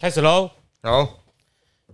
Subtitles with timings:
[0.00, 0.48] 开始喽！
[0.80, 1.24] 好，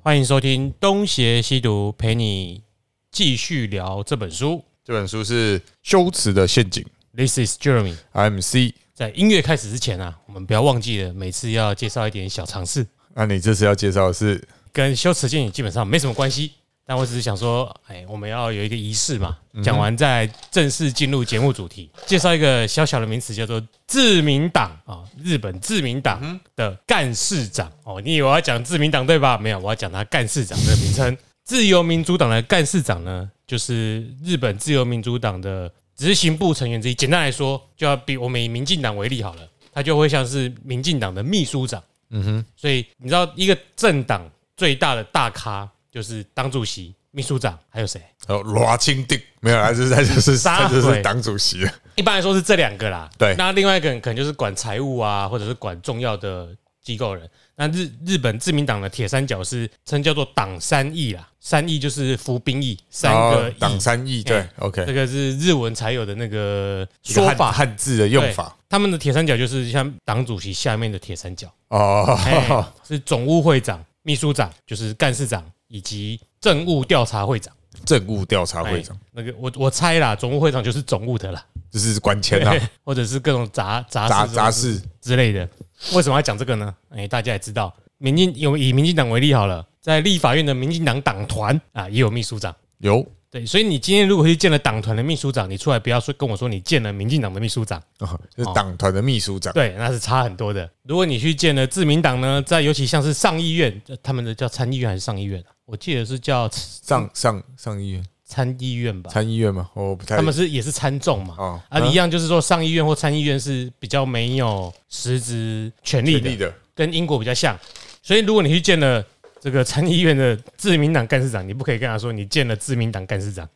[0.03, 2.63] 欢迎收听东邪西毒，陪你
[3.11, 4.63] 继续聊这本书。
[4.85, 6.85] 这本书是《修辞的陷阱》
[7.17, 7.97] This is Jeremy。
[8.13, 8.75] ，MC。
[8.93, 16.53] 在音乐开始之前啊，我们不要忘记了，每次要介绍一点小常识，那你这次要介绍的是跟修辞陷阱基本上没什么关系。
[16.87, 28.01] 但我只是想说，哎，我们要有一个仪式嘛，讲完再正式进入节目主题，介绍一个小小的名词，叫做自民党啊，日本自民党的干事长哦。
[28.05, 29.39] 你以为我要讲自民党对吧？
[29.39, 31.17] 没有，我要讲他干事长这个名称。
[31.43, 36.95] 自由民主党的干事长呢，就是日本自由民主党的执行部成员之一。
[36.95, 41.83] 简单来说，就要比我们以民进党为例好了，他就会像是民进党的秘书长。
[42.11, 48.03] 嗯哼，所以你知道一个政党最大的大咖就是党主席、秘书长，还有谁？
[48.27, 51.73] 还有，罗清定没有啦，就是他就是就是党主席了。
[51.95, 53.09] 一般来说是这两个啦。
[53.17, 56.49] 对那另外一个人可能就是管财务啊，或者是管重要的
[56.83, 57.31] 机构人。
[57.55, 67.53] 那日日本自民党的铁三角是称叫做党三义啦，三义就是服兵役，三个党三义，对哎，OK，这个是日文才有的那个说法。
[67.53, 68.57] 汉字的用法。
[68.69, 75.45] 他们的铁三角就是像党主席下面的铁三角，哎哦，是总务会长、秘书长，就是干事长，
[75.75, 77.53] 以及政务调查会长。
[77.85, 84.83] 政务调查会长哎，那个我我猜啦，总务会长就是总务的啦，就是管钱啦， 或者是各种杂杂杂事杂事。
[85.01, 85.47] 之类的。
[85.93, 86.73] 为什么要讲这个呢？
[86.91, 92.55] 哎，大家也知道，民进有以民进党为例好了，在立法院的民进党党团啊，也有秘书长。
[92.79, 99.53] 有对，所以你今天如果去见了党团的秘书长，你出来不要说跟我说你见了民进党的秘书长，哦就是党团的秘书长。
[99.53, 100.71] 对，那是差很多的。
[100.85, 105.51] 如果你去见了自民党呢，在尤其像是上议院，呃他们的叫参议院还是上议院啊？
[105.65, 109.11] 我记得是叫上上上议院、参议院吧。
[109.11, 109.69] 参议院吗？
[109.75, 117.59] 我不太他们是也是参众嘛，哦啊，一样就是说上议院或参议院是比较没有实质权利的权力，的跟英国比较像。
[118.01, 119.05] 所以如果你去见了
[119.45, 123.47] 这个参议院的自民党干事长，你不可以跟他说你见了自民党干事长，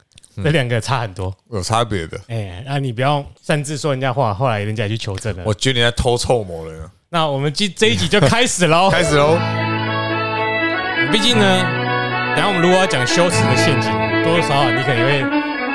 [0.45, 1.35] 这两个差很多。
[1.51, 2.21] 有差别的。
[2.29, 5.43] 哎，那你不要擅自说人家话，后来人家也去求证了。
[5.47, 6.91] 我觉得你在偷臭某人啊。
[7.09, 8.91] 那我们这这一集就开始喽。
[8.93, 9.39] 开始喽，
[11.11, 11.63] 毕竟呢，
[12.37, 13.91] 等一下我们如果要讲羞耻的陷阱，
[14.23, 15.21] 多多少少你可能会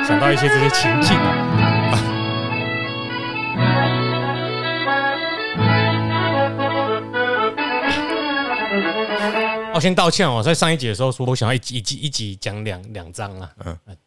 [0.06, 1.43] 想到一些这些情境啊。
[9.74, 13.50] 我先道歉哦，在上一集的时候说我想要一集一集一集讲两两章啊，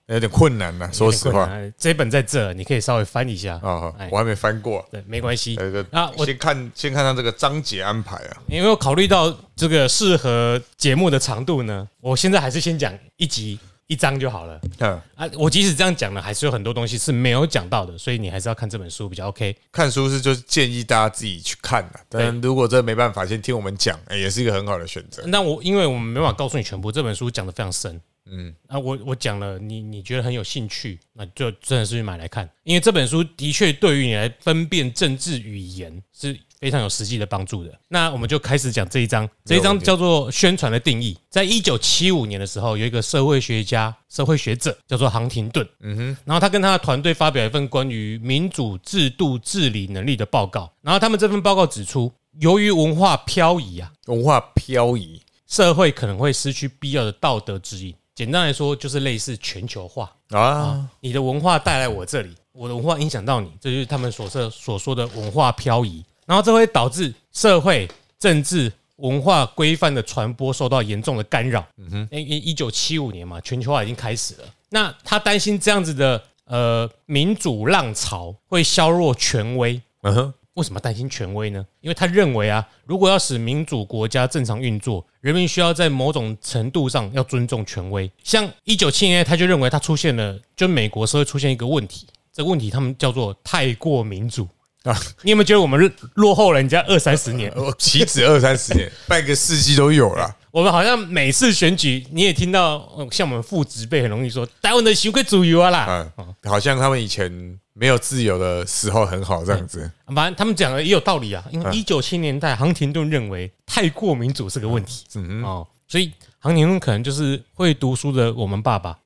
[0.05, 1.49] 有点困难呐，说实话。
[1.77, 4.87] 这一本在这，你可以稍微翻一下啊哎，我还没翻过。
[4.89, 5.57] 对，没关系。
[5.57, 8.37] 呃，啊我先看先看他这个章节安排啊。
[8.47, 14.59] 因为我考虑到这个适合节目的长度呢，我现在还是先讲一集一章就好了。
[14.79, 19.55] 嗯，啊，我即使这样讲了，还是有很多东西是没有讲到的，所以你还是要看这本书比较 OK。
[19.71, 25.23] 看书是就是建议大家自己去看的，但如果真的没办法，先听我们讲，哎，也是一个很好的选择。
[25.27, 37.71] 那我因为我们没办法告诉你全部，这本书讲的非常深，嗯，啊，我我讲了，你你觉得很有兴趣，那就真的是去买来看，因为这本书的确对于你来分辨政治语言是非常有实际的帮助的。
[37.87, 41.17] 那我们就开始讲这一章，这一章叫做宣传的定义。
[41.29, 57.93] 在一九七五年的时候，有一个社会学家、社会学者叫做杭廷顿，嗯哼，然后他跟他的团队发表一份关于民主制度治理能力的报告，然后他们这份报告指出，由于文化漂移啊，文化漂移，社会可能会失去必要的道德指引。
[58.15, 60.11] 简单来说，就是类似全球化。
[60.31, 66.03] 啊，你的文化带来我这里，我的文化影响到你，这就是他们所说所说的文化漂移。
[66.27, 67.87] 然后这会导致社会、
[68.19, 71.65] 政治、文化规范的传播受到严重的干扰。
[71.77, 74.43] 嗯哼，因为一九七五年嘛，全球化已经开始了。
[74.69, 79.81] 那他担心这样子的呃民主浪潮会削弱权威。
[80.01, 81.65] 嗯哼，为什么担心权威呢？
[81.79, 88.11] 因为他认为啊，如果要使民主国家正常运作，人民需要在某种程度上要尊重权威。
[88.23, 94.45] 像一九七年，他就认为他出现了，就美国社会出现一个问题，这个问题他们叫做太过民主
[94.83, 95.01] 啊啊。
[95.23, 97.51] 你有没有觉得我们落后人家二三十年？
[97.55, 100.35] 我岂止二三十年， 半个世纪都有了。
[100.51, 109.91] 我们好像每次选举，你也听到，呃像我们父执辈很容易说台湾的行规主流啊啦，嗯，好像他们以前没有自由的时候很好这样子。
[110.07, 118.97] 反正他们讲的也有道理啊，因为一九七年代，杭廷顿认为太过民主是个问题，嗯哦，所以杭廷顿可能就是会读书的我们爸爸。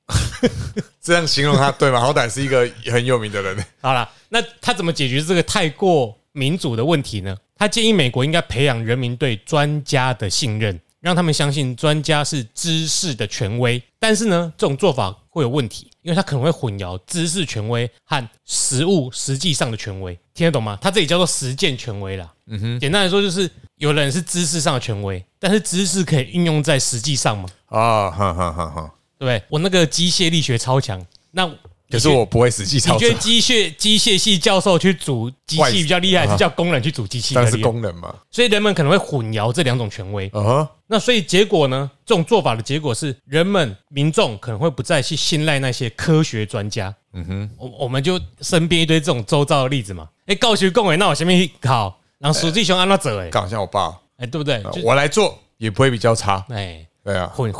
[1.01, 1.99] 这样形容他对吗？
[1.99, 3.65] 好歹是一个很有名的人。
[3.81, 7.35] 好了，那他怎么解决这个太过民主的问题呢？
[7.55, 13.81] 他建议美国应该培养人民对专家的信任，让他们相信专家是知识的权威。
[13.99, 20.13] 但是呢，这种做法会有问题，因为他可能会混淆知识权威和实物实际上的权威。
[20.33, 20.77] 听得懂吗？
[20.81, 22.31] 他这里叫做实践权威啦。
[22.47, 27.49] 嗯哼，简单来说就是有人是知识上的权威，但是知识可以应用在实际上吗？
[27.67, 28.93] 啊，哈哈哈哈。
[29.17, 29.43] 对不对？
[29.49, 31.49] 我那个机械力学超强，那
[31.91, 37.69] 可是我不会实际操作你觉得，机械机械系教授去组机器比较厉害，还是叫工人去组机器比当然是厉害？
[37.69, 38.15] 工人嘛。
[38.29, 40.29] 所以人们可能会混淆这两种权威。
[40.33, 41.89] 嗯哼，那所以结果呢？
[42.05, 46.93] 这种做法的结果是，人们民众可能会不再去信赖那些科学专家。
[47.13, 50.09] 嗯哼，我我们就身边一堆这种周遭的例子嘛。
[50.25, 54.61] 哎，告学共委，那我前面考，然后实际熊安那走，哎，刚好像我爸，哎，对不对？
[54.73, 56.45] 就我来做也不会比较差。
[56.49, 57.53] 哎，对啊，混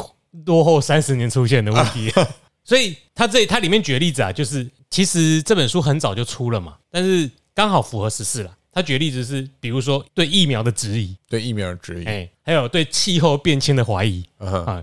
[0.45, 2.11] 落后三十年出现的问题。
[2.71, 8.57] 所以他这他里面举的例子啊，就是其实这本书很早就出了嘛，但是刚好符合时事了。
[8.71, 12.05] 他举的例子是，比如说对疫苗的质疑，对疫苗的质疑。
[12.05, 14.81] 哎，还有对气候变迁的怀疑啊。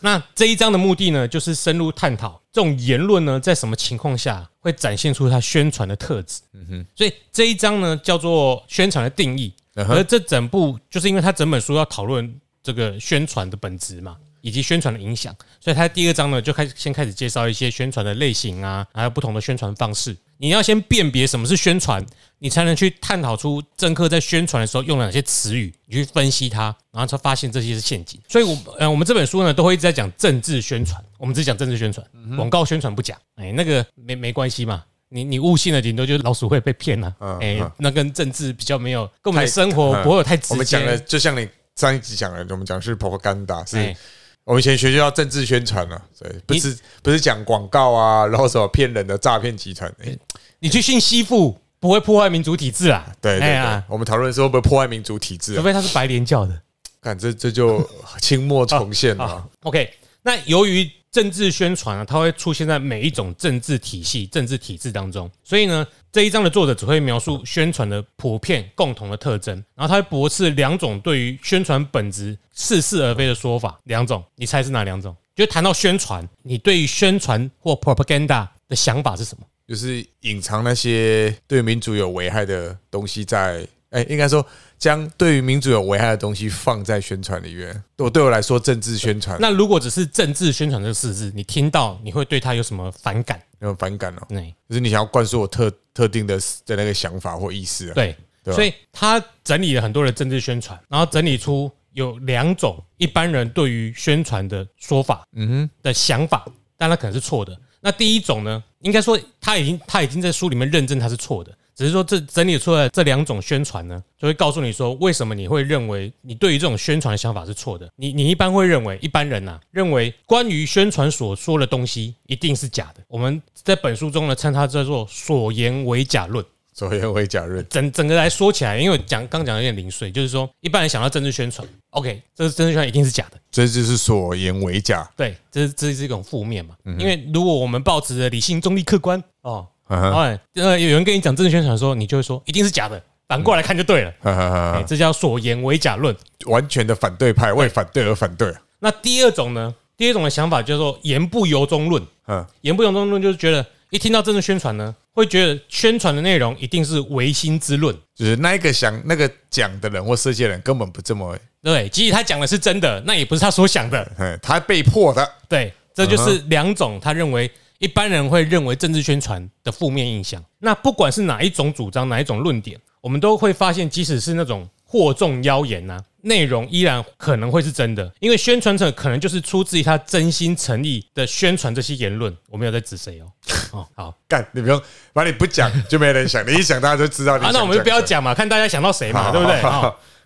[0.00, 6.42] 那这一章的目的呢，就是深入探讨这种言论呢，在什么情况下会展现出它宣传的特质。
[6.52, 9.50] 嗯哼，所以这一章呢，叫做宣传的定义。
[9.88, 20.16] 而这整部就是因为它整本书要讨论这个宣传的本质嘛，以及宣传的影响，所以它第二章呢就开始先开始介绍一些宣传的类型啊，还有不同的宣传方式。
[20.38, 22.04] 你要先辨别什么是宣传，
[22.38, 28.18] 你才能去探讨出政客在宣传的时候用了哪些词语，你去分析它，然后才发现这些是陷阱。
[28.26, 32.06] 所以我，呃，我们这本书呢都会一直在讲政治宣传，我们只讲政治宣传，
[32.36, 33.18] 广告宣传不讲。
[33.36, 34.82] 哎，那个没没关系嘛。
[35.12, 40.54] 你你悟性的，顶多就是老鼠会被骗了、嗯哎、嗯那跟政治比较没有，跟我们的生活嗯不会有太直接。
[40.54, 43.96] 我们讲的就像你上一集讲的，我们讲是 propaganda，是哎
[44.44, 50.16] 我们以前学校政治宣传啊，对，不是不是讲广告啊， 然后什么骗人的诈骗集团，哎，
[50.58, 53.06] 你去信西富不会破坏民主体制啊？
[53.20, 55.56] 对对对哎呀，我们讨论说会不会破坏民主体制啊？
[55.56, 56.60] 除非他是白莲教的。
[57.02, 57.88] 看这这就
[58.20, 59.48] 清末重现了啊。
[59.62, 59.90] OK，
[60.22, 73.80] 那由于政治宣传啊，它会出现在每一种政治体系、政治体制当中，所以呢，这一章的作者只会描述宣传的普遍共同的特征，然后他会驳斥两种对于宣传本质似是而非的说法。
[73.84, 75.16] 两种，你猜是哪两种？
[75.34, 79.44] 就谈到宣传，你对于宣传或 propaganda 的想法是什么？
[79.66, 84.44] 就是隐藏那些对民主有危害的东西在，哎，应该说
[84.78, 87.82] 将对于民主有危害的东西放在宣传里面。
[87.98, 93.40] 我对我来说，政治宣传那如果只是政治宣传这个四字，你听到你会对他有什么反感？
[93.60, 97.94] 有种反感哦，对就是你想要灌输我特特定的的那个想法或意思啊。
[97.94, 106.46] 对，对吧所以他整理了很多的政治宣传，然后整理出有两种一般人对于宣传的说法，嗯哼的想法，
[106.78, 107.58] 但他可能是错的。
[107.80, 111.50] 那第一种呢，应该说他已经他已经在书里面认证他是错的，
[111.80, 117.90] 只是说这整理出来这两种宣传呢，就会告诉你说为什么你会认为你对于这种宣传的想法是错的。
[117.96, 123.02] 你你一般会认为一般人呐、认为关于宣传所说的东西一定是假的。
[123.08, 126.44] 我们在本书中呢称它叫做所言为假论。
[126.74, 135.10] 所言为假论，整整个来说起来，因为我讲刚讲有点零碎，就是说一般人想到政治宣传，OK，这是政治宣传一定是假的，这就是所言为假。
[135.16, 136.76] 对，这是这是一种负面嘛。
[136.98, 146.14] 因为如果我们保持着理性、中立、客观哦，嗯哼哎，呃，有人跟你讲政治宣传的时候，你就会说一定是假的，反过来看就对了，哈这叫所言为假论。
[146.46, 148.54] 完全的反对派，为反对而反对。
[148.78, 149.74] 那第二种呢？
[149.96, 152.02] 第二种的想法叫做言不由衷论。
[152.26, 157.94] 嗯，言不由衷论就是觉得一听到政治宣传呢，会觉得宣传的内容一定是唯心之论。
[158.14, 164.10] 就是那一个想那个讲的人或设计的人根本不这么，对，即使他讲的是真的，那也不是他所想的。
[164.16, 165.30] 哎，他被迫的。
[165.46, 170.44] 对，这就是两种他认为一般人会认为政治宣传的负面印象。
[170.58, 182.36] 那不管是哪一种主张，哪一种论点，我们都会发现，即使是那种惑众妖言呐、内容依然可能会是真的，因为宣传者可能就是出自于他真心诚意的宣传这些言论。
[182.50, 183.24] 我没有在指谁哦。
[183.72, 184.78] 哦，好干，你不用，
[185.14, 187.98] 反正你不讲就没人想，你一想大家就知道你啊，那我们就不要。
[188.02, 189.62] 讲嘛，看大家想到谁嘛，好对不对？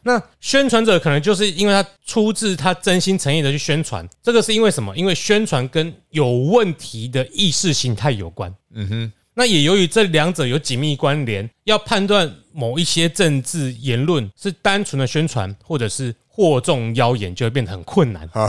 [0.05, 4.95] 那宣传者可能就是因为他出自他真心诚意的去宣传，这个是因为什么？
[4.97, 8.55] 因为宣传跟有问题的意识形态有关。
[8.75, 18.29] 嗯哼，那也由于这两者有紧密关联，要判断某一些政治言论是单纯的宣传，或者是惑众妖言，就会变得很困难。
[18.29, 18.49] 好，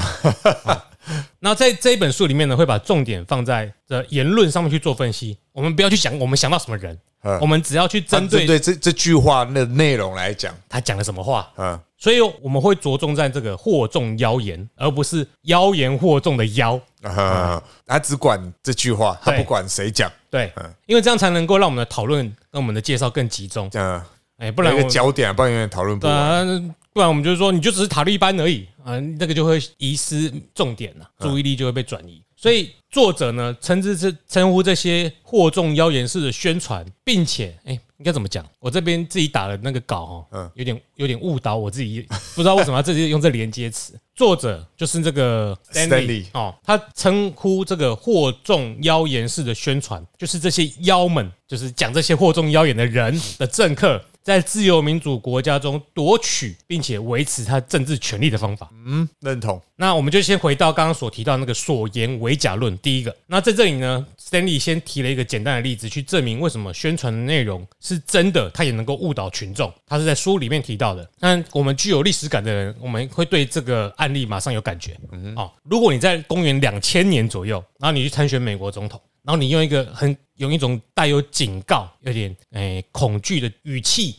[1.40, 5.38] 那在这一本书里面呢，会把重点放在这言论上面去做分析。
[5.56, 7.40] 我们不要去想我们想到什么人，嗯。
[7.40, 11.50] 我们只要去针针对对这这句话的内容来讲，他讲了什么话。
[11.56, 16.78] 嗯，所以我们会着重在这个惑众妖言，而不是妖言惑众的妖。
[17.04, 20.52] 啊，他只管这句话，他对不管谁讲，对。
[20.58, 23.70] 嗯，因为这样才能够让我们的讨论跟我们的介绍更集中。
[23.70, 24.06] 这样
[24.38, 26.14] 哎，不不然一我个焦点，不然永远讨论不完。
[26.14, 26.44] 啊，
[26.92, 28.68] 不然我们就是说，你就只是塔利班而已。
[28.84, 32.22] 啊，那个就会遗失重点了，注意力就会被转移。
[32.46, 37.80] 所以作者呢称之是称呼这些惑众妖言式的宣传，并且哎。
[37.98, 38.46] 应该怎么讲？
[38.60, 43.98] 我这边自己打的那个稿哦，嗯，有点有点误导我自己，不知道为什么要自己用这连接词。
[44.14, 54.04] 作者就是这个 Stanley 哦，他称呼这个惑众妖言式的宣传，就是这些妖们，就是讲这些惑众妖言的人的政客。
[54.26, 59.62] 在自由民主国家中夺取并且维持他政治权利的方法，嗯，认同。
[59.76, 62.76] 那我们就先回到刚刚所提到那个所言为假论。
[62.80, 69.72] 第一个，那在这里呢，Stanley 先提了一个简单的例子，去证明为什么宣传的内容是真的，他也能够误导群众。
[69.86, 71.08] 他是在书里面提到的。
[71.20, 74.98] 那我们具有历史感的人，我们会对这个案例马上有感觉。
[75.12, 79.00] 嗯哦，如果你在公元两千年左右，然后你去参选美国总统。
[79.26, 84.18] 然后你用一个很用一种带有警告、有点诶恐惧的语气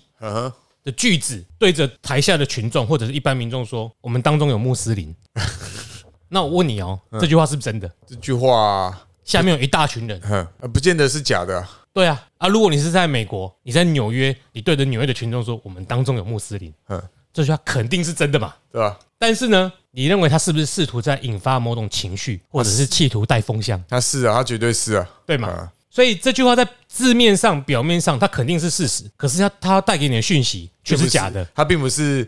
[0.82, 5.14] 的句子，对着台下的群众或者是一般民众说：“我们当中有穆斯林。
[6.28, 7.90] ”那我问你哦，这句话是不是真的？
[8.04, 10.20] 这句话下面有一大群人，
[10.72, 11.64] 不见得是假的。
[11.92, 17.02] 对啊，啊，如果你是在美国，你在纽约，你对着纽约的群众说：“我们当中有穆斯林。”嗯，
[17.36, 18.54] 这句话肯定是真的嘛？
[18.72, 18.98] 对吧？
[19.18, 19.70] 但是呢？
[19.90, 23.82] 你认为他是不是试图在引发某种情绪，或者是企图带风向？
[23.88, 25.70] 他是啊，他绝对是啊，对吗？
[25.90, 29.04] 所以这句话在字面上、表面上，它肯定是事实。
[29.16, 31.46] 可是他他要带给你的讯息却是假的。
[31.54, 32.26] 他并不是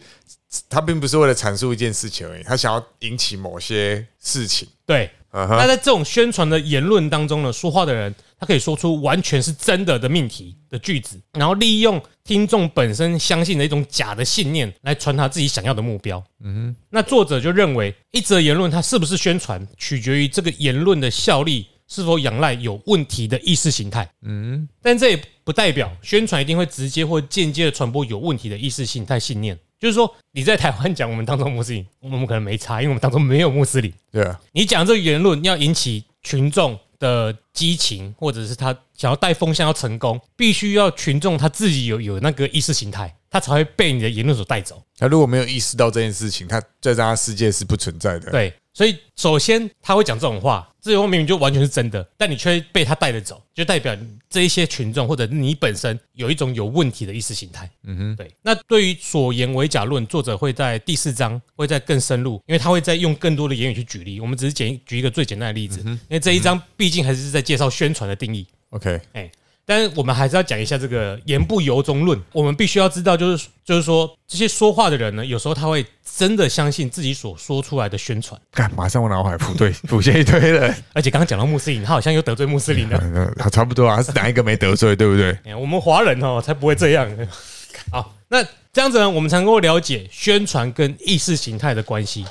[0.69, 4.69] 他并不是为了阐述一件事情而已，他想要引起某些事情。
[4.85, 5.11] 对。
[5.31, 16.23] 那在这种宣传的言论当中呢，说话的人他可以说出完全是真的的命题的句子，然后利用听众本身相信的一种假的信念来传达自己想要的目标。
[16.41, 24.09] 嗯哼，那作者就认为，一则言论它是不是宣传，取决于这个言论的效力是否仰赖有问题的意识形态。
[24.23, 29.59] 嗯，但这也不代表宣传一定会直接或间接的传播有问题的意识形态信念。
[29.81, 33.93] 就是说，你在台湾讲我们当中穆斯林，我们可能没差，因为我们当中没有穆斯林。
[34.11, 44.83] 对啊，你讲这个言论要引起群众的激情，或者是他想要带风向要成功，必须要群众他自己有有那个意识形态，他才会被你的言论所带走。
[44.97, 48.31] 他如果没有意识到这件事情，他在他世界是不存在的。
[48.31, 48.53] 对。
[48.75, 53.97] 所以，首先他会讲这种话，这种话明明就完全是真的，但你却被他带着走，就代表
[54.31, 57.69] 这一些群众或者你本身有一种有问题的意识形态。
[57.83, 58.31] 嗯哼，对。
[58.41, 64.21] 那对于所言为假论，作者会在第四章会再更深入，因为他会再用更多的言语去举例。
[64.21, 68.47] 我们只是简举一个最简单的例子，因为这一章毕竟还是在介绍宣传的定义。
[68.71, 69.29] OK，哎。
[69.69, 72.19] 但是我们还是要讲一下这个言不由衷论。
[72.33, 75.85] 我们必须要知道，就是就是说，这些说话的人呢，有时候他会
[76.17, 78.41] 真的相信自己所说出来的宣传。
[78.51, 82.99] 看，马上我脑海浮对浮现一堆人， 而且刚刚讲到穆斯林，他好像又得罪穆斯林了。
[83.53, 85.55] 差不多啊，是哪一个没得罪，对不对？
[85.55, 87.07] 我们华人哦，才不会这样。
[87.93, 92.25] 好，那这样子呢，我们才能够了解宣传跟意识形态的关系。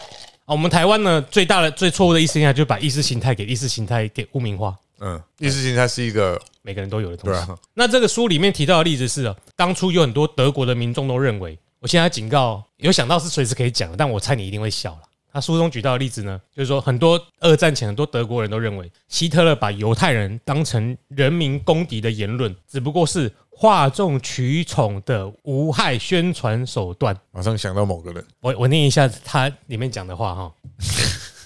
[0.46, 4.76] 啊，我们台湾呢，最大的最错误的意识形态，就是把意识形态给意识形态给污名化。
[5.00, 7.42] 嗯，意识形态是一个每个人都有的东西。
[7.74, 15.02] 那这个书里面提到的例子是，当初有很多德国的民众都认为，我现在警告，有想到是随时可以讲，但我猜你一定会笑了。
[15.32, 27.16] 他书中举到的例子呢，就是说很多二战前很多德国人都认为，希特勒把犹太人当成人民公敌的言论，只不过是哗众取宠的无害宣传手段。
[27.32, 30.52] 马上想到某个人，我我念一下他里面讲的话哈，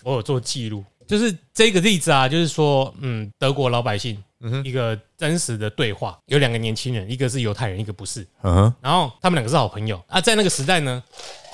[0.04, 0.86] 我有做记录。
[1.12, 4.18] 就是这个例子啊，就是说，嗯，德国老百姓
[4.64, 10.02] 一个真实的对话，有两个年轻人，一个是犹太人，一个不是，嗯，然后他们两个是好朋友。
[10.08, 11.04] 啊，在那个时代呢。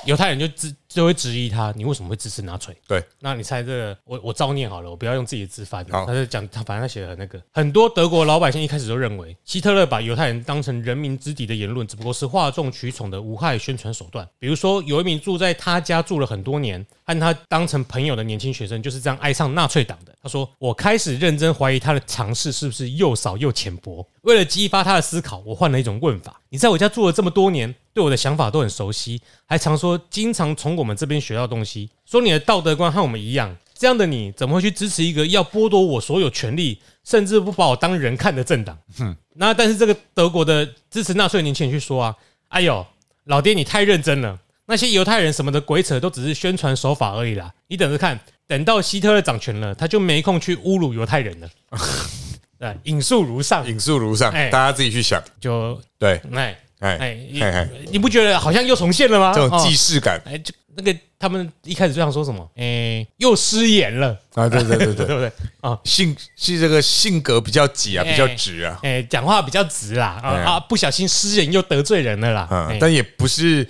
[0.06, 2.75] 犹太人就质就会质疑他，你为什么会支持纳粹？
[2.88, 5.86] 对，那你猜这个，我我照念好了，我不要用自己的字翻。
[5.86, 7.42] 他就讲他，反正他写的很那个。
[7.51, 14.27] 很多德国老百姓一开始都认为，希特勒把犹太人当成人民之敌的言论，只不过是哗众取宠的无害宣传手段。
[14.39, 20.13] 比如说，有一名住在他家住了很多年，和他当成朋友的年轻学生，就是这样爱上纳粹党的。
[20.22, 24.06] 他说：“我开始认真怀疑他的尝试是不是又少又浅薄。
[24.22, 31.89] 为了激发他的思考，我换了一种问法：你在我家住了这么多年。”对我的想法都很熟悉，还常说经常从我们这边学到东西。
[32.06, 38.77] 说你的道德观和我们一样，这样的你怎么会去支持一个要剥夺我所有权利，甚至不把我当人看的政党？
[39.00, 39.18] 哼！
[39.34, 42.16] 那但是这个德国的支持纳粹的年轻人去说啊，
[42.50, 42.86] 哎呦，
[43.24, 47.51] 老爹你太认真了，那些犹太人什么的鬼扯都只是宣传手法而已啦。
[47.66, 51.50] 你等着看，等到希特勒掌权了，他就没空去侮辱犹太人了。
[52.60, 55.20] 对，引述如上，引述如上，大家自己去想。
[55.39, 56.56] 就对，哎。
[56.79, 56.98] 哎
[57.41, 59.34] 哎，你不觉得好像又重现了吗？
[59.34, 62.48] 这种既视感，哎，就那个他们一开始就想说什么？
[62.55, 64.48] 哎，又失言了啊！
[64.48, 65.31] 对对对对， 对不对？
[65.62, 70.60] 啊，性是这个性格比较急啊，比较直啊，哎，讲话比较直啦啊啊！
[70.60, 72.48] 不小心失言又得罪人了啦。
[72.51, 73.67] 嗯，但也不是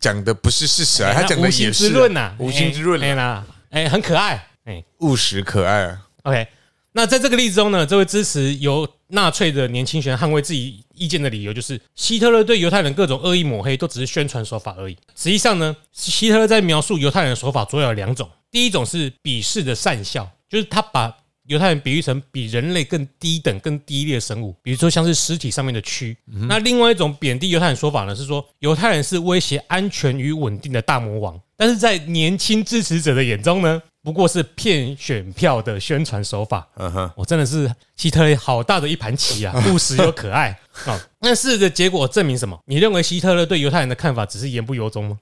[0.00, 6.00] 讲的不是事实啊，他讲的无心之论呐，无心之论啦，哎，很可爱，哎，务实可爱啊。
[6.22, 6.48] OK，
[6.96, 14.96] 那在这个例子中呢，这位支持由纳粹的年轻学员捍卫自己意见的理由，就是希特勒对犹太人各种恶意抹黑，都只是宣传手法而已。
[15.14, 21.14] 实际上呢，希特勒在描述犹太人的手法主要有两种，第一种是鄙视的善笑，就是他把
[21.48, 26.16] 犹太人比喻成比人类更低等、更低劣的生物，比如说像是尸体上面的蛆。
[26.48, 36.64] 那另外一种贬低犹太人说法呢，是说犹太人是威胁安全与稳定的大魔王，但是在年轻支持者的眼中呢，不过是骗选票的宣传手法。
[36.76, 41.08] 嗯哼，我真的是希特勒好大的一盘棋啊， 务实又可爱啊。
[41.18, 42.56] 那事实的结果证明什么？
[42.66, 45.18] 你认为希特勒对犹太人的看法只是言不由衷吗？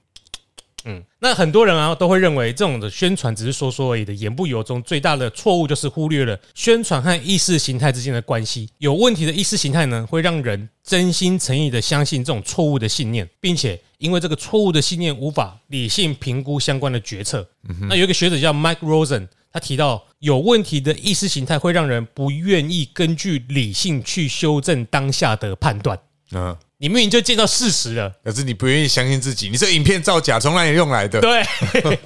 [0.87, 4.79] 嗯，那很多人啊都会认为这种的宣传只是说说而已的，言不由衷。
[4.83, 8.69] 最大的错误就是忽略了宣传和意识形态之间的关系。
[8.77, 17.45] 有问题的意识形态呢，会让人真心诚意的相信这种错误的信念，并且因为这个错误的信念无法理性评估相关的决策。
[17.89, 25.99] 那有一个学者叫 Mike Rosen，他提到有问题的意识形态会让人不愿意根据理性去修正当下的判断。
[26.31, 28.11] 嗯，你明明就见到事实了。
[28.23, 31.19] 可是你不愿意相信自己，你这影片造假，从哪里用来的？
[31.19, 31.43] 对，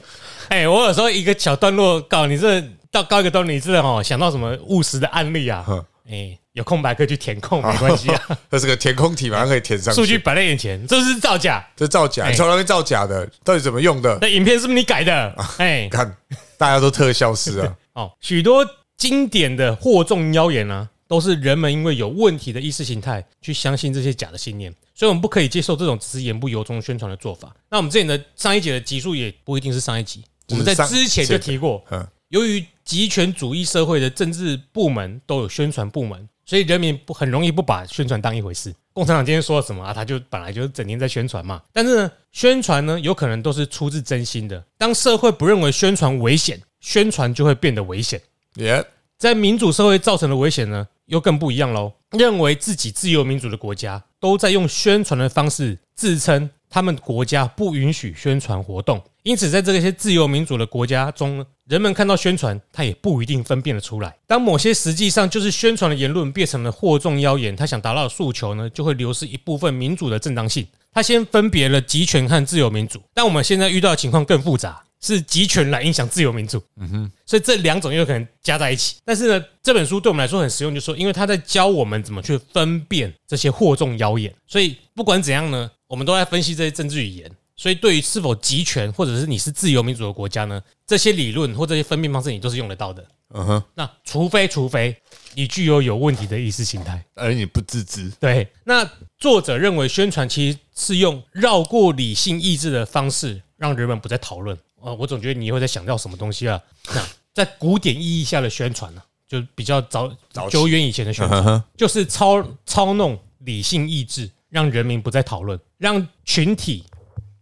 [0.50, 5.86] 哎，我有时候一个小段落告你这到高一个段落，你真的哦想到什么务实的案例啊哼？
[6.10, 10.01] 哎，有空白可以去填空， 没关系啊，这是个填空题，马上可以填上去。
[10.01, 11.66] 数据摆在眼前，这是造假。
[11.74, 13.25] 这造假，你从来没造假的？
[13.46, 14.18] 到底怎么用的？
[14.22, 15.34] 那影片是不是你改的？
[15.58, 16.13] 哎，看，
[16.58, 27.56] 大家都特效师啊， 哦，许多经典的惑众妖言呢，都是人们因为有问题的意识形态去相信这些假的信念，所以我们不可以接受这种只是言不由衷宣传的做法。
[27.72, 38.74] 那我们之前的上一节的集数也不一定是上一集，我们在之前就提过，嗯，由于集权主义社会的政治部门都有宣传部门，所以人民不很容易不把宣传当一回事。
[38.91, 39.94] 共产党今天说了什么啊？
[39.94, 41.62] 他就本来就是整天在宣传嘛。
[41.72, 44.65] 但是呢，宣传呢有可能都是出自真心的。
[44.75, 48.20] 当社会不认为宣传危险，宣传就会变得危险。
[48.56, 48.84] 耶，
[49.15, 51.94] 在民主社会造成的危险呢，又更不一样喽。
[52.18, 59.02] 认为自己自由民主的国家，都在用宣传的方式自称他们国家不允许宣传活动。
[59.24, 64.16] 因此，在这些自由民主的国家中，人们看到宣传，他也不一定分辨得出来。
[64.25, 70.66] 当某些实际上就是宣传的言论变成了惑众妖言，他想达到的诉求呢，就会流失一部分民主的正当性。
[70.92, 76.62] 他先分别了集权和自由民主，但我们现在遇到的情况更复杂，是集权来影响自由民主。
[76.77, 78.98] 嗯哼所以这两种又有可能加在一起。
[79.05, 84.33] 但是呢，这本书对我们来说很实用，就是说，因为他在教我们怎么去分辨这些惑众谣言。
[84.48, 87.31] 所以不管怎样呢，我们都在分析这些政治语言。
[87.55, 93.05] 所以对于是否集权，或者是你是自由民主的国家呢，这些理论或这些分辨方式，你都是用得到的。
[93.35, 94.96] 嗯哼，那除非除非
[95.35, 97.03] 你具有有问题的意识形态。
[97.16, 104.57] 而你不自知，对，那作者认为宣传其实是用绕过理性意志的方式，让人们不再讨论。
[104.81, 106.61] 呃，我总觉得你会在想到什么东西啊？
[106.94, 116.83] 那在古典意义下的宣传呢、就比较早早久远以前的宣传，嗯，就是操操弄理性意志，让人民不再讨论，让群体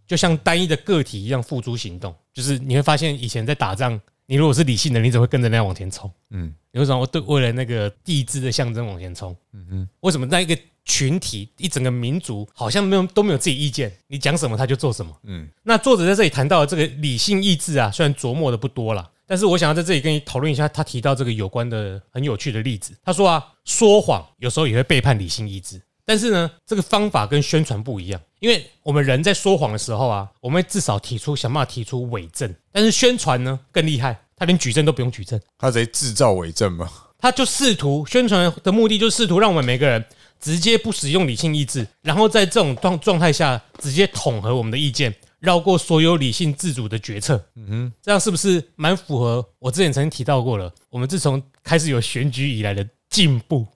[0.06, 2.16] 就像单一的个体一样付诸行动。
[2.34, 6.12] 就是你会发现，以前在打仗，你如果是理性的，你只会跟着那样往前冲。
[6.30, 9.36] 嗯，你为什么对为了那个地质的象征往前冲？
[9.54, 15.18] 嗯嗯，为什么那一个群体一整个民族好像没有都没有自己意见，你讲什么他就做什么？
[15.24, 22.94] 嗯，那作者在这里谈到的这个理性意志啊，虽然琢磨的不多了，但是我想要在这里跟你讨论一下，他提到这个有关的很有趣的例子。
[23.04, 35.38] 他说啊，说谎有时候也会背叛理性意志，但是呢，这个方法跟宣传不一样，因为我们人在说谎的时候啊，我们会至少提出想办法提出伪证，但是宣传呢更厉害，他连举证都不用举证。
[35.58, 36.90] 他直接制造伪证嘛，
[37.20, 40.02] 他就试图宣传的目的，就是试图让我们每个人
[40.40, 47.44] 直接不使用理性意志，然后在这种状状态下直接统合我们的意见，绕过所有理性自主的决策。
[47.58, 50.74] 嗯哼，这样是不是蛮符合我之前曾经提到过了？
[50.90, 53.68] 我们自从开始有选举以来的进步。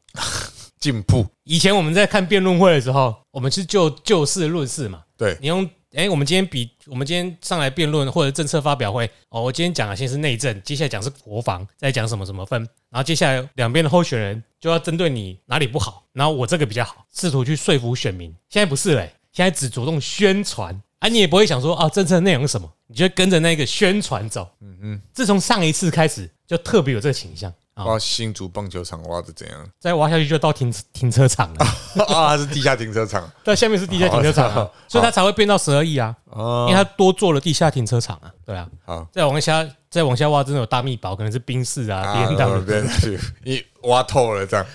[0.81, 5.03] 进步，以前我们在看辩论会的时候，我们是就就事论事嘛。
[5.15, 18.33] 对，你用哎、我们今天比我们今天上来辩论或者政策发表会哦，我今天讲的先是内政，接下来讲是国防，再讲什么什么分，然后接下来两边的候选人就要针对你哪里不好，然后我这个比较好，试图去说服选民。
[18.49, 24.49] 现在不是嘞，现在只着重宣传啊，你也不会想说啊，政策内容是什么，你就跟着那个宣传走。
[24.61, 29.69] 嗯嗯，自从上一次开始，就特别有这个倾向啊，挖新竹棒球场挖的怎样？
[29.79, 31.65] 再挖下去就到停停车场了。
[32.07, 33.29] 啊，它是地下停车场。
[33.43, 36.67] 但下面是地下停车场、啊，所以它才会变到十二亿啊，哦。
[36.69, 44.65] 因为它多做了地下停车场啊，对啊，好，再往下再往下挖，真的有大密宝，可能是冰室啊、N 啊 W，别去，你挖透了这样，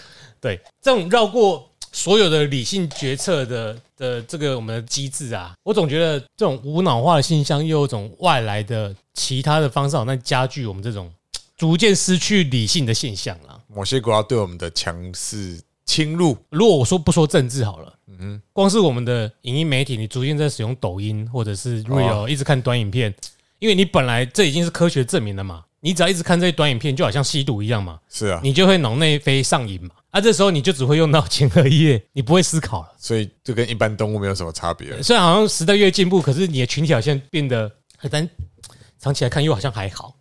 [0.41, 11.11] 对，这种绕过所有的理性决策的的这个我们的机制啊，我总觉得这种无脑化的现象，又有一种外来的其他的方式，好像加剧我们这种
[11.57, 13.61] 逐渐失去理性的现象了。
[13.69, 23.15] 某些国家对我们的强势侵入，如果我说不说政治好了，嗯光是我们的影音媒体，你逐渐在使用抖音或者是 Real，、一直看短影片，
[23.59, 29.91] 因为你本来这已经是科学证明了嘛，你只要一直看这些短影片，就好像吸毒一样嘛，是啊，你就会脑内啡上瘾嘛。
[30.11, 32.89] 啊，这时候你就只会用到前额叶，你不会思考了。
[32.99, 35.03] 所以就跟一般动物没有什么差别了。
[35.03, 37.71] 虽然好像时代越进步，可是你的群体好像变得，
[38.11, 38.29] 但
[38.99, 40.17] 长期来看又好像还好。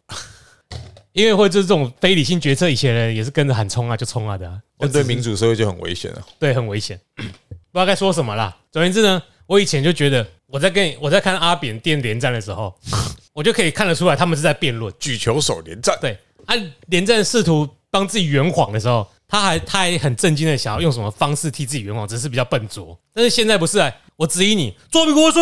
[1.15, 6.21] 因为会就是这种非理性决策，以前人也是跟着喊冲啊就冲啊的啊、但对民主社会就很危险了。
[6.37, 7.29] 对，很危险，不知
[7.71, 8.53] 道该说什么啦。
[8.69, 12.75] 总而言之呢，我以前就觉得我在跟我在看阿扁电连战的时候，
[13.31, 14.93] 我就可以看得出来他们是在辩论。
[14.99, 16.55] 举球手连战，对，啊，
[16.87, 22.99] 连战试图帮自己圆谎的时候，他还他还很震惊的想要用什么方式替自己圆谎，只是比较笨拙。
[23.13, 25.41] 但是现在不是啊，我质疑你做民国税，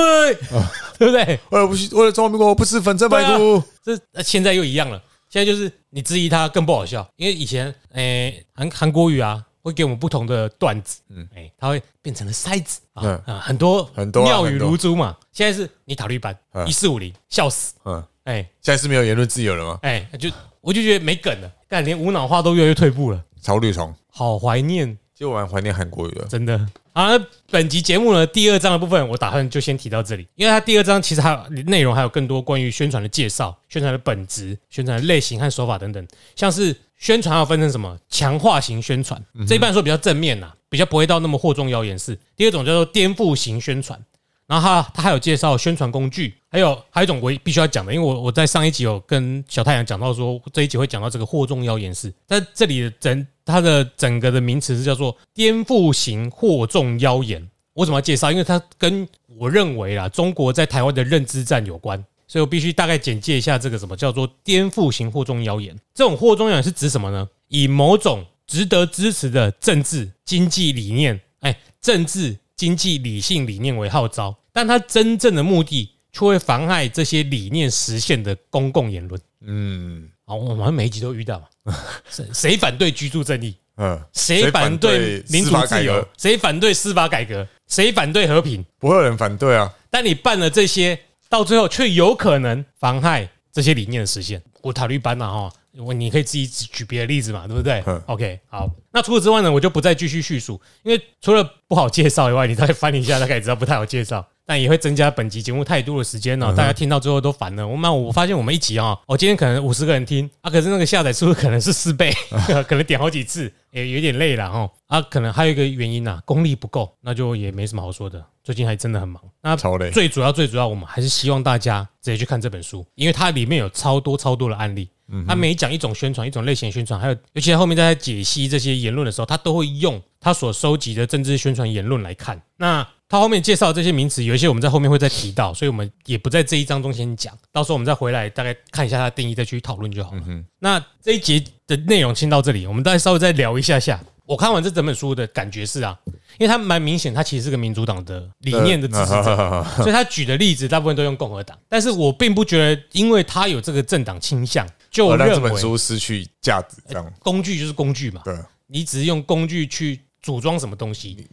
[0.99, 1.39] 对不对？
[1.49, 5.01] 为了不去为了中华民国不吃粉蒸排骨，这呃现在又一样了。
[5.34, 15.17] 现在就是你质疑他更不好笑，因为以前诶韩韩国语啊会给我们不同的段子，嗯，哎，它会变成了筛子啊嗯啊，很多很多啊妙语很多如珠嘛。
[15.32, 19.80] 现在是你塔绿班嗯一四五零笑死，嗯，哎现在是没有言论自由了吗？
[19.82, 20.30] 哎，就
[20.62, 26.26] 我就觉得没梗了，但连无脑化都越来越退步了，草履虫，好怀念，其实我蛮怀念韩国语的。
[26.26, 26.63] 真的。
[26.93, 36.08] 啊，那本集节目呢，第二章的部分我打算就先提到这里，因为它第二章其实还有内容，还有更多关于宣传的介绍、宣传的本质、宣传的类型和手法等等。
[36.36, 42.15] 像是宣传要分成什么强化型宣传，这一般说比较正面呐，比较不会到那么惑众谣言式。
[42.36, 43.99] 第二种叫做颠覆型宣传，
[44.47, 57.49] 然后它它还有介绍宣传工具，还有还有一种我必须要讲的，因为我我在上一集有跟小太阳讲到说这一集会讲到这个祸众妖言式，在这里的整它的整个的名词是叫做颠覆型祸众妖言。
[57.73, 58.32] 我怎么要介绍？
[58.32, 59.08] 因为它跟
[59.39, 65.75] 我认为啦，中国在台湾的认知战有关，所以我必须大概简介一下这个什么叫做颠覆型祸众妖言。
[65.93, 67.27] 这种祸众妖言是指什么呢？
[67.47, 79.19] 以某种值得支持的政治经济理念，哎，政治经济理性理念为号召，但它真正的目的却会妨害这些理念实现的公共言论。
[79.45, 81.75] 嗯啊，我们每一集都遇到嘛，
[82.09, 83.55] 谁谁反对居住正义？
[83.77, 86.07] 嗯，谁反对民主自由？
[86.17, 87.45] 谁反对司法改革？
[87.67, 88.63] 谁反对和平？
[88.77, 89.73] 不会有人反对啊。
[89.89, 94.41] 但你办了这些，到最后却有可能妨害这些理念的实现。
[94.61, 98.69] 我塔绿班呐哈，我你可以自己举别的例子嘛，对不对嗯？OK，好。
[98.91, 104.27] 那除此之外呢，我就不再继续叙述，因为除了不好介绍以外，你再翻一下，大概也知道不太好介绍。
[104.45, 107.67] 但也会增加本集节目太多的时间呢、大家听到最后都烦了。
[107.67, 112.13] 我们我发现我们一集啊，我今天可能五十个人听啊，可是那个下载数可能是四倍，
[112.67, 114.69] 可能点好几次，也有点累了哈。
[114.88, 118.23] 啊，可能还有一个原因呐、功力不够，那就也没什么好说的。
[118.43, 119.23] 最近还真的很忙。
[119.41, 124.89] 那超累最主要最主要，我们还是希望大家直接去看这本书，因为它里面有超多超多的案例。
[125.27, 132.41] 它每讲一种宣传，一种类型宣传，还有尤其在后面在解析这些言论的时候，他都会用他所收集的政治宣传言论来看。
[132.58, 140.23] 那他后面介绍这些名词，有一些我们在后面会再提到，所以我们也不在这一章中先讲，到时候我们再回来大概看一下它的定义，再去讨论就好了。
[140.58, 144.04] 那这一节的内容先到这里，我们再稍微再聊一下下。
[144.26, 145.95] 我看完这整本书的感觉是啊，
[146.39, 158.36] 因为他蛮明显，他其实是个民主党的理念的支持者， 所以他举的例子大部分都用共和党，但是我并不觉得，因为他有这个政党倾向，就而让这本书失去价值，这样工具就是工具嘛，对。
[158.65, 161.28] 你只是用工具去组装什么东西，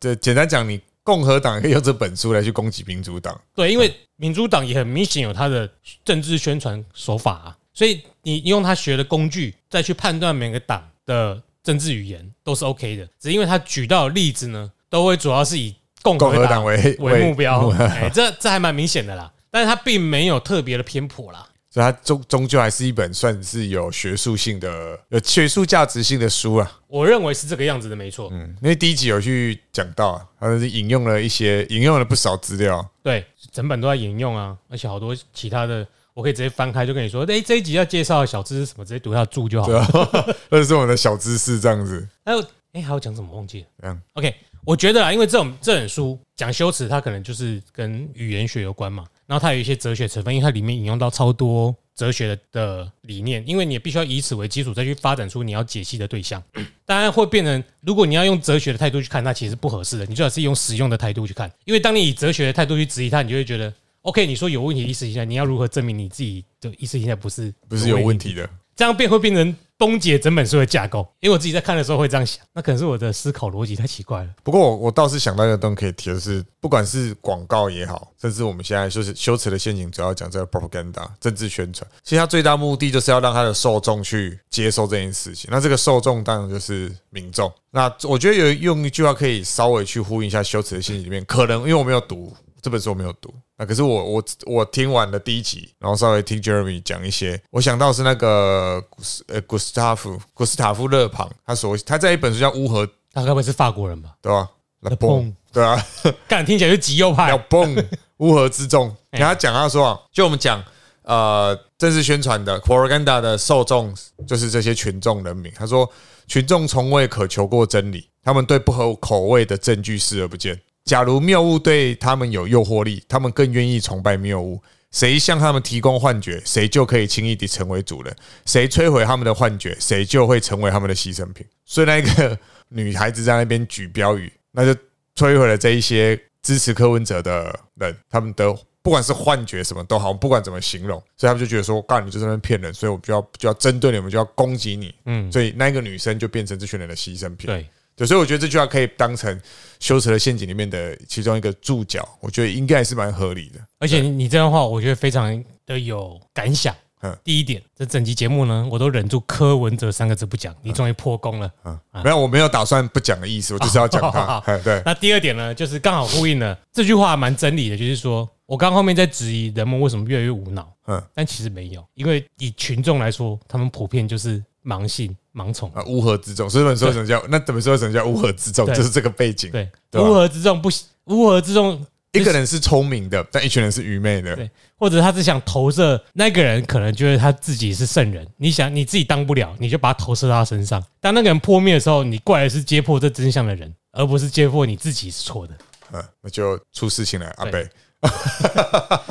[0.00, 5.68] 这简单讲，你共和党可以用这本书来去攻击民主党，对，因为民主党也很明显有他的
[6.04, 21.44] 政治宣传手法啊，所以你用他学的工具再去判断每个党的政治语言都是 OK 的，只是因为他举到的例子呢，都会主要是以共共和和党党为为目标，哎，这这还蛮明显的啦，但是他并没有特别的偏颇啦。
[21.70, 26.80] 所以它终终究还是一本算是有学术性的、有学术价值性的书啊。
[26.88, 28.28] 我认为是这个样子的，没错。
[28.32, 39.82] 嗯，因为第一集有去讲到啊，他是引用了一些引用了不少资料，对，整本都在引用啊，而且好多其他的，我可以直接翻开就跟你说，哎，这一集要介绍小知识什么，直接读下注就好对了。
[39.82, 56.42] 啊， 这是我们的小知识，这样子，还有，哎，还要讲什么忘记了这样？OK，我觉得啊，因为这种这本书讲修辞，它可能就是跟语言学有关嘛，然后它有一些哲学成分，因为它里面引用到超多哲学的的理念，因为你也必须要以此为基础，再去发展出你要解析的对象。
[56.84, 60.06] 当然会变成，如果你要用哲学的态度去看它，其实是不合适的。
[60.06, 71.10] 你最好是用实用的态度去看，因为当你以哲学的态度去质疑它，你就会觉得，OK，你说有问题的意识形态，你要如何证明你自己的意识形态不是不是有问题的，这样变会变成崩解整本书的架构。
[71.20, 74.28] 因为我自己在看的时候会这样想，那可能是我的思考逻辑太奇怪了。
[74.42, 85.48] 不过我我倒是想到一个东西可以提的是，不管是广告也好，甚至我们现在就是修辞的陷阱，主要讲这个 propaganda 政治宣传，其实它最大目的就是要让它的受众去接受这件事情。
[85.50, 87.50] 那这个受众当然就是民众。
[87.70, 93.32] 那我觉得有用一句话可以稍微去呼应一下修辞的陷阱里面，可能因为我没有读这本书，我没有读。
[93.56, 104.14] 那可是我我我听完了第一集，然后稍微听 Jeremy 讲一些，我想到是那个古斯呃古斯塔夫古斯塔夫勒庞，他所他在一本书叫《乌合》，他该不会是法国人吧？
[104.22, 104.48] 对吧？
[104.80, 105.86] 勒庞，对啊，
[106.26, 107.36] 干听起来就极右派要。
[107.36, 107.76] 蹦
[108.18, 108.94] 乌合之众。
[109.10, 110.64] 然后他讲他说啊，就我们讲
[111.02, 113.94] 呃正式宣传的 propaganda 的受众
[114.26, 115.52] 就是这些群众人民。
[115.54, 115.90] 他说
[116.26, 120.58] 群众从未渴求过真理，他们对不合口味的证据视而不见。
[120.90, 124.60] 假如谬误对他们有诱惑力，他们更愿意崇拜谬误。
[124.90, 128.12] 谁向他们提供幻觉，谁就可以轻易地成为主人；
[128.44, 131.46] 谁摧毁他们的幻觉，谁就会成为他们的牺牲品。
[131.64, 132.36] 所以那个
[132.70, 134.74] 女孩子在那边举标语，那就
[135.14, 144.92] 摧毁了这一些支持柯文哲的人，他们的不管是幻觉什么都好，不管怎么形容，所以他们就觉得说，干你就在那边骗人，所以我们就要就要针对你们，就要攻击你。
[145.04, 147.46] 嗯，所以那个女生就变成这群人的牺牲品。
[147.46, 147.64] 对，
[148.00, 149.38] 对，所以我觉得这句话可以当成
[149.78, 153.60] 修辞的陷阱里面的其中一个注脚，我觉得应该还是蛮合理的。
[153.78, 157.14] 而且你你这样的话，我觉得非常的有感想嗯。
[157.22, 161.52] 第一点，这整集节目呢，我都忍住柯文哲三个字不讲，你终于破功了。
[161.66, 164.38] 嗯，没有，我没有打算不讲的意思，我就是要讲它。
[164.46, 175.70] 哎对， 那第二点呢，就是刚好呼应了这句话，蛮真理的，就是说我刚后面在质疑人们为什么越来越无脑，嗯但其实没有，因为以群众来说，他们普遍就是盲信、盲从。
[175.72, 178.66] 啊，乌合之众，所以本书为什么叫那怎么说为什么叫乌合之众？
[178.74, 179.50] 就是这个背景。
[179.50, 179.68] 对，
[180.00, 180.68] 乌合之众不
[181.06, 184.36] 乌合之众，一个人是聪明的，但一群人是愚昧的。
[184.36, 190.82] 对或者他只想投射那个人，可能觉得他自己是圣人，你想你自己当不了，你就把他投射到他身上。
[191.00, 195.54] 当那个人破灭的时候，你怪的是揭破这真相的人，而不是揭破你自己是错的。
[195.92, 197.70] 嗯，那就出事情了，阿对贝，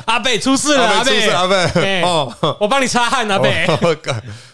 [0.06, 3.64] 阿贝出事了，阿阿贝阿贝，哎哦，我帮你擦汗，阿贝。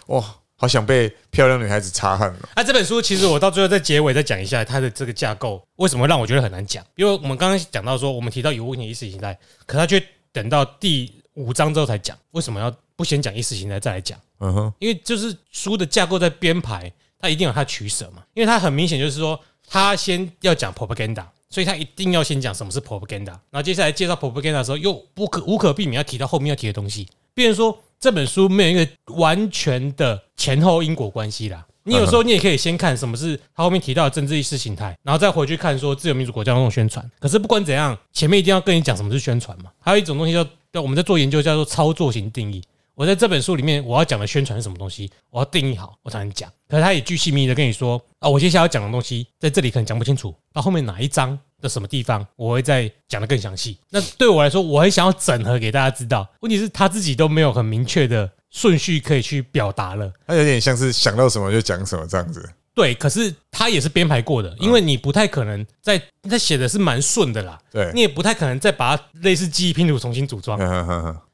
[0.09, 0.22] 哇，
[0.56, 2.48] 好想被漂亮女孩子擦汗了。
[2.56, 6.84] 那、这本书其实我到最后在结尾再讲一下它的这个架构，为什么让我觉得很难讲？
[6.96, 14.18] 因为我们刚刚讲到说，我们提到有问题意识形态，可他却等到第五章之后才讲，为什么要不先讲意识形态再来讲？
[14.40, 18.22] 嗯哼，因为就是书的架构在编排，它一定有它的取舍嘛。
[18.34, 19.38] 因为它很明显就是说，
[19.68, 27.06] 他先要讲 propaganda，所以他一定要先讲什么是 propaganda，然后接下来介绍 propaganda 的时候，又不可无可避免要提到后面要提的东西。
[27.34, 31.66] 变成说这本书没有一个完全的前后因果关系啦。
[31.85, 37.09] 你有时候你也可以先看什么是他后面提到的政治意识形态，然后再回去看说自由民主国家那种宣传。
[37.20, 39.70] 可是不管怎样，前面一定要跟你讲什么是宣传嘛。
[39.78, 42.61] 还有一种东西叫叫我们在做研究叫做操作型定义。
[42.96, 46.50] 我在这本书里面我要讲的宣传是什么东西，我要定义好，我才能讲。
[46.66, 53.76] 可是他也巨细密的跟你说啊，我接下来要讲的东西在这里可能讲不清楚，到后面哪一章的什么地方我会再讲的更详细。
[53.90, 60.11] 那对我来说，我很想要整合给大家知道，问题是他自己都没有很明确的顺序可以去表达了。
[60.26, 62.48] 他有点像是想到什么就讲什么这样子。
[62.74, 70.59] 对，可是他也是编排过的，因为你不太可能在他写的是蛮顺的啦，对，你也不太可能再把它类似记忆拼图重新组装，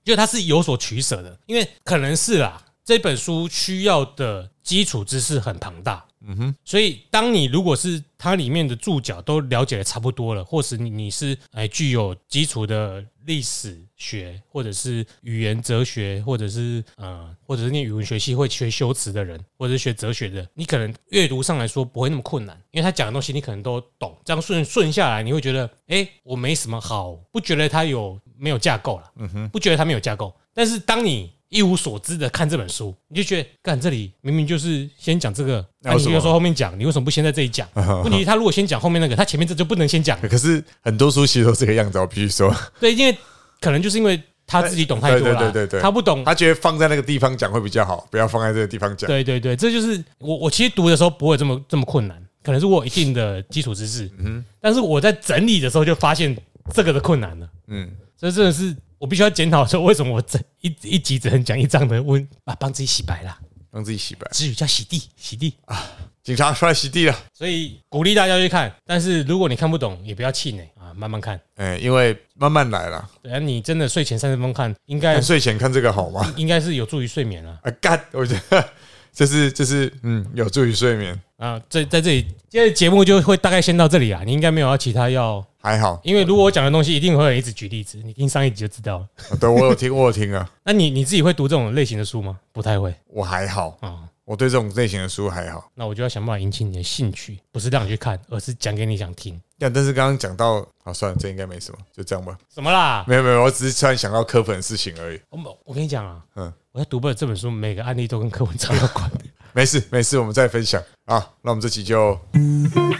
[0.04, 37.68] 就它是有所取舍的，因为可能是啦，这本书需要的基础知识很庞大，嗯哼，所以当你如果是它里面的注脚都了解的差不多了，或是你你是哎具有基础的历史学，或者是语言哲学，或者是呃，或者是念语文学系会学修辞的人，或者是学哲学的，你可能阅读上来说不会那么困难，因为他讲的东西你可能都懂，这样顺顺下来，你会觉得哎，我没什么好，不觉得他有没有架构了，嗯哼，不觉得他没有架构，但是当你一无所知的看这本书，你就觉得，干这里明明就是先讲这个，那、那为什么你有时候后面讲，你为什么不先在这里讲？
[38.02, 40.20] 问题他如果先讲后面那个，他前面这就不能先讲。
[40.22, 43.16] 可是很多书其实都这个样子，我必须说， 对，因为
[43.60, 46.24] 可能就是因为他自己懂太多了，对对对对对他不懂。
[46.24, 49.06] 他觉得放在那个地方讲会比较好，不要放在这个地方讲。
[49.06, 56.36] 对对对，这就是我我其实读的时候不会这么这么困难，可能是我有一定的基础知识，嗯，但是我在整理的时候就发现
[56.72, 57.48] 这个的困难了。
[57.68, 57.90] 嗯，
[58.22, 63.36] 这真的是我必须要检讨说，为什么我整一一集只能讲一章的温啊，帮自己洗白啦，
[63.72, 64.28] 让自己洗白。
[64.30, 65.90] 之语叫洗地洗地啊。
[66.22, 71.40] 警察出来洗地了，所以鼓励大家去看，但是如果你看不懂，也不要气馁啊，慢慢看。
[71.56, 73.10] 哎，因为慢慢来啦。
[73.20, 76.32] 对啊，你真的睡前三十分钟看，应该看睡前看这个好吗？
[76.36, 77.58] 应该是有助于睡眠啊。
[77.64, 78.68] 啊，干，我觉得
[79.12, 84.22] 这是这是嗯，有助于睡眠，啊，在在这里，今天的节目就会大概先到这里啊。
[84.24, 86.00] 你应该没有要其他要，还好。
[86.02, 89.08] 因为如果我讲的东西，一定会有人一直举例子，你听上一集就知道了。
[89.38, 92.38] 对我有听，我有听啊， 那你你自己会读这种类型的书吗？
[92.52, 93.76] 不太会我还好。
[93.80, 94.08] 啊。
[94.24, 95.68] 我对这种类型的书还好。
[95.74, 99.38] 那我就要想办法引起你的兴趣，不是让你去看，而是讲给你想听。
[99.58, 102.38] 但，但是刚刚讲到，好算了，这应该没什么，就这样吧。
[102.48, 103.04] 什么啦？
[103.08, 105.20] 没有没有，我只是突然想到科粉的事情而已。
[105.28, 109.10] 我我跟你讲啊，嗯嗯，我在读本这本书，每个案例都跟柯文哲有关。
[109.52, 111.22] 没事没事，我们再分享啊。
[111.42, 112.18] 那我们这期就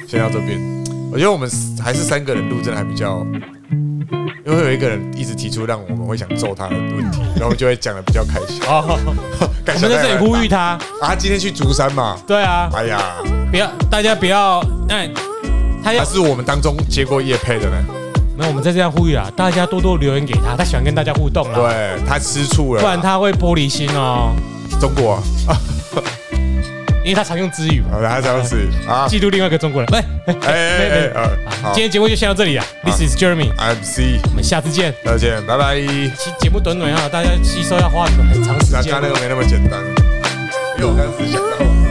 [0.06, 0.60] 先到这边。
[1.10, 1.50] 我觉得我们
[1.82, 3.26] 还是三个人录，真的还比较，
[4.44, 8.62] 因为有一个人一直提出让我们会想揍他的问题，然后我就会讲的比较开心。
[8.64, 9.00] 哦，
[9.64, 12.20] 感我们在这里呼吁他，啊，今天去竹山嘛。
[12.26, 15.08] 对啊，哎呀，不要大家不要，那
[15.82, 18.01] 他要他是我们当中接过叶配的呢。
[18.48, 24.34] 我们在这样呼吁啊，大家多多留言给他，他喜欢跟大家互动啦，对他吃醋了，不然他会玻璃心哦，
[24.80, 25.56] 中国啊，
[27.04, 29.90] 因为他常用之语嘛，好他这样子啊，嫉妒另外一个中国人。
[29.92, 31.30] 喂，哎哎哎，呃，
[31.62, 34.94] 好今天节目就先到这里啊，This is Jeremy，，I'm C，我们下次见。
[35.04, 35.80] 再见，拜拜。
[35.80, 39.02] 其实节目短短啊，大家吸收要花很长时间那刚。
[39.02, 39.80] 那个没那么简单，
[40.78, 41.81] 因为我刚刚只想到，